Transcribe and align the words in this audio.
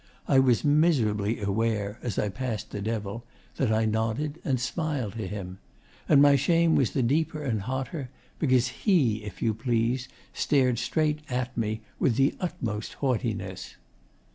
I 0.27 0.39
was 0.39 0.65
miserably 0.65 1.39
aware, 1.41 1.99
as 2.01 2.17
I 2.17 2.29
passed 2.29 2.71
the 2.71 2.81
Devil, 2.81 3.23
that 3.57 3.71
I 3.71 3.85
nodded 3.85 4.41
and 4.43 4.59
smiled 4.59 5.13
to 5.13 5.27
him. 5.27 5.59
And 6.09 6.23
my 6.23 6.35
shame 6.35 6.75
was 6.75 6.89
the 6.93 7.03
deeper 7.03 7.43
and 7.43 7.61
hotter 7.61 8.09
because 8.39 8.69
he, 8.69 9.23
if 9.23 9.43
you 9.43 9.53
please, 9.53 10.07
stared 10.33 10.79
straight 10.79 11.19
at 11.29 11.55
me 11.55 11.81
with 11.99 12.15
the 12.15 12.35
utmost 12.39 12.93
haughtiness. 12.93 13.75